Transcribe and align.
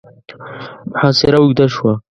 محاصره 0.91 1.37
اوږده 1.39 1.65
شوه. 1.75 1.93